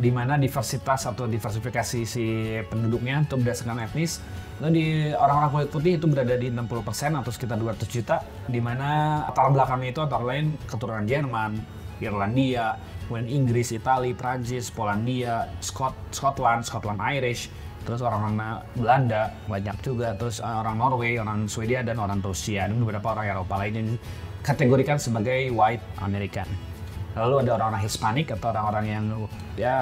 [0.00, 2.24] di mana diversitas atau diversifikasi si
[2.64, 4.24] penduduknya itu berdasarkan etnis.
[4.64, 9.22] Lalu di orang-orang kulit putih itu berada di 60% atau sekitar 200 juta, di mana
[9.28, 11.60] latar belakangnya itu antara lain keturunan Jerman,
[12.00, 17.52] Irlandia, kemudian Inggris, Italia, Prancis, Polandia, Scot Scotland, Scotland Irish,
[17.84, 22.76] terus orang-orang Belanda banyak juga, terus eh, orang Norway, orang Swedia dan orang Rusia, dan
[22.80, 23.96] beberapa orang Eropa lainnya
[24.40, 26.69] kategorikan sebagai white American
[27.16, 29.04] lalu ada orang-orang Hispanik atau orang-orang yang
[29.58, 29.76] ya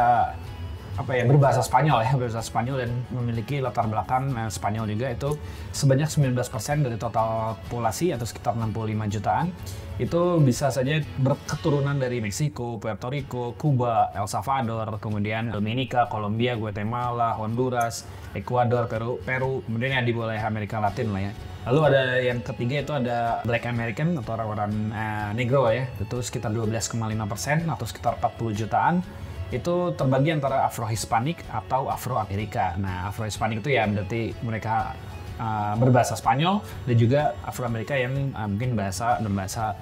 [0.99, 5.31] apa ya berbahasa Spanyol ya berbahasa Spanyol dan memiliki latar belakang eh, Spanyol juga itu
[5.71, 6.43] sebanyak 19%
[6.83, 9.55] dari total populasi atau sekitar 65 jutaan
[9.99, 17.35] itu bisa saja berketurunan dari Meksiko, Puerto Rico, Kuba, El Salvador, kemudian Dominika, Kolombia, Guatemala,
[17.35, 21.33] Honduras, Ekuador, Peru, Peru, kemudian yang di Amerika Latin lah ya.
[21.69, 26.49] Lalu ada yang ketiga itu ada Black American atau orang-orang uh, Negro ya, itu sekitar
[26.49, 26.97] 12,5
[27.29, 29.05] persen atau sekitar 40 jutaan.
[29.53, 32.73] Itu terbagi antara Afro-Hispanik atau Afro-Amerika.
[32.81, 34.97] Nah, Afro-Hispanik itu ya berarti mereka
[35.37, 39.77] uh, berbahasa Spanyol dan juga Afro-Amerika yang uh, mungkin bahasa dan bahasa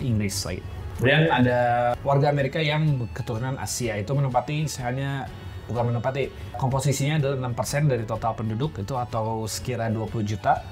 [0.00, 0.64] Inggris lagi.
[0.96, 5.28] Kemudian ada warga Amerika yang keturunan Asia itu menempati hanya
[5.68, 10.64] bukan menempati komposisinya adalah 6% dari total penduduk itu atau sekira 20 juta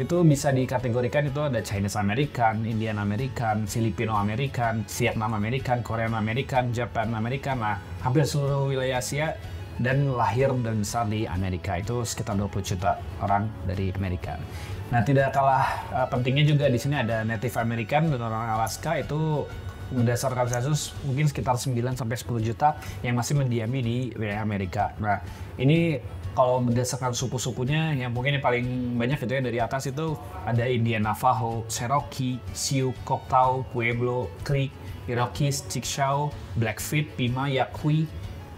[0.00, 6.72] itu bisa dikategorikan itu ada Chinese American, Indian American, Filipino American, Vietnam American, Korean American,
[6.72, 9.36] Japan American, nah hampir seluruh wilayah Asia
[9.76, 14.40] dan lahir dan besar di Amerika itu sekitar 20 juta orang dari Amerika.
[14.92, 19.44] Nah tidak kalah uh, pentingnya juga di sini ada Native American dan orang Alaska itu
[19.92, 24.96] berdasarkan sensus mungkin sekitar 9 sampai 10 juta yang masih mendiami di wilayah Amerika.
[24.96, 25.20] Nah,
[25.60, 26.00] ini
[26.32, 28.66] kalau berdasarkan suku-sukunya yang mungkin yang paling
[28.96, 30.16] banyak gitu ya dari atas itu
[30.48, 34.72] ada Indian Navajo, Cherokee, Sioux, Choctaw, Pueblo, Creek,
[35.08, 38.08] Iroquois, Chickasaw, Blackfeet, Pima, Yaqui,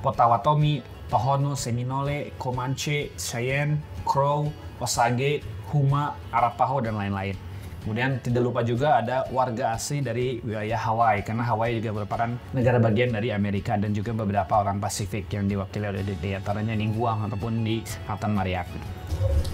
[0.03, 5.43] Potawatomi, Tohono, Seminole, Comanche, Cheyenne, Crow, Osage,
[5.73, 7.44] Huma, Arapaho dan lain-lain.
[7.85, 12.81] Kemudian tidak lupa juga ada warga asli dari wilayah Hawaii karena Hawaii juga merupakan negara
[12.81, 17.29] bagian dari Amerika dan juga beberapa orang Pasifik yang diwakili oleh di, antaranya di Guam
[17.29, 18.69] ataupun di Selatan Mariak.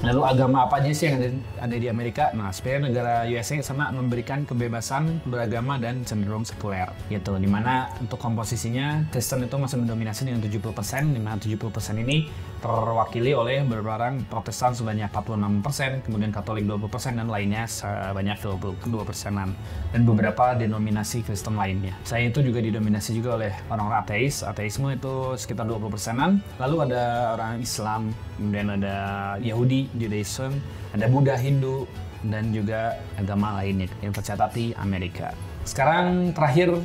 [0.01, 1.21] Lalu agama apa aja sih yang
[1.61, 2.33] ada, di Amerika?
[2.33, 7.37] Nah, sebenarnya negara USA sama memberikan kebebasan beragama dan cenderung sekuler gitu.
[7.37, 13.33] Di mana untuk komposisinya Kristen itu masih mendominasi dengan 70%, di mana 70% ini terwakili
[13.33, 19.53] oleh berbarang Protestan sebanyak 46%, kemudian Katolik 20% dan lainnya sebanyak 22 persenan
[19.91, 21.97] dan beberapa denominasi Kristen lainnya.
[22.05, 24.45] Saya itu juga didominasi juga oleh orang-orang ateis.
[24.47, 26.31] Ateisme itu sekitar 20 persenan.
[26.61, 28.97] Lalu ada orang Islam, kemudian ada
[29.41, 30.57] Yahudi, Judaism,
[30.93, 31.85] ada Buddha, Hindu,
[32.27, 35.33] dan juga agama lainnya yang tercatat di Amerika.
[35.65, 36.77] Sekarang terakhir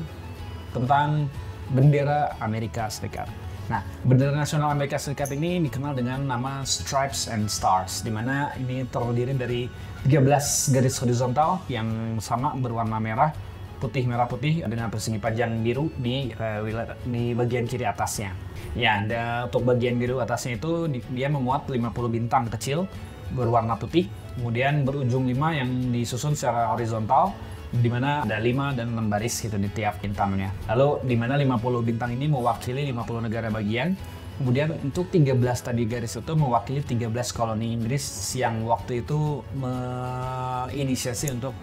[0.71, 1.27] tentang
[1.71, 3.27] bendera Amerika Serikat.
[3.65, 8.85] Nah, bendera nasional Amerika Serikat ini dikenal dengan nama Stripes and Stars, di mana ini
[8.85, 9.65] terdiri dari
[10.05, 13.33] 13 garis horizontal yang sama berwarna merah,
[13.81, 16.61] putih merah putih dengan persegi panjang biru di uh,
[17.09, 18.37] di bagian kiri atasnya.
[18.77, 22.85] Ya, dan untuk bagian biru atasnya itu dia memuat 50 bintang kecil
[23.33, 24.05] berwarna putih,
[24.37, 27.33] kemudian berujung 5 yang disusun secara horizontal
[27.79, 30.51] di mana ada 5 dan 6 baris gitu di tiap bintangnya.
[30.71, 33.95] Lalu di mana 50 bintang ini mewakili 50 negara bagian.
[34.35, 35.31] Kemudian untuk 13
[35.63, 38.03] tadi garis itu mewakili 13 koloni Inggris
[38.35, 41.55] yang waktu itu menginisiasi untuk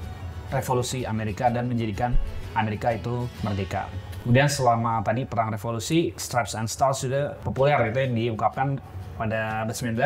[0.49, 2.17] revolusi Amerika dan menjadikan
[2.57, 3.93] Amerika itu merdeka.
[4.25, 8.81] Kemudian selama tadi perang revolusi, Stripes and Stars sudah populer gitu yang diungkapkan
[9.21, 9.99] pada 19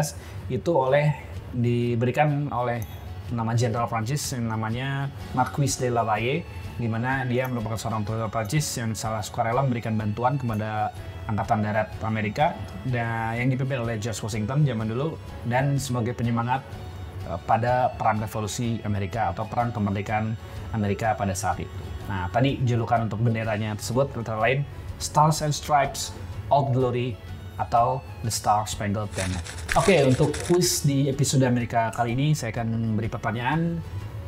[0.50, 1.14] itu oleh
[1.54, 2.82] diberikan oleh
[3.33, 6.47] nama jenderal Prancis yang namanya Marquis de Lavalle
[6.77, 10.93] di mana dia merupakan seorang perwira Prancis yang salah sukarela memberikan bantuan kepada
[11.27, 12.55] Angkatan Darat Amerika
[12.87, 15.18] dan yang dipimpin oleh George Washington zaman dulu
[15.49, 16.62] dan sebagai penyemangat
[17.27, 20.39] uh, pada perang revolusi Amerika atau perang kemerdekaan
[20.70, 21.79] Amerika pada saat itu.
[22.07, 24.62] Nah, tadi julukan untuk benderanya tersebut antara lain
[25.03, 26.14] Stars and Stripes,
[26.53, 27.18] Old Glory,
[27.57, 29.40] atau The Star Spangled Banner.
[29.76, 33.80] Oke, okay, untuk quiz di episode Amerika kali ini saya akan beri pertanyaan.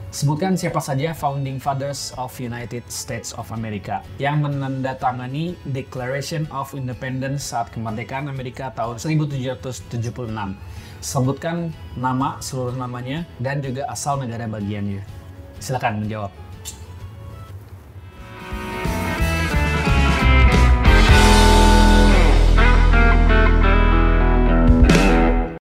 [0.08, 7.52] Sebutkan siapa saja founding fathers of United States of America yang menandatangani Declaration of Independence
[7.52, 9.92] saat kemerdekaan Amerika tahun 1776.
[11.04, 15.04] Sebutkan nama, seluruh namanya, dan juga asal negara bagiannya.
[15.60, 16.47] Silakan menjawab.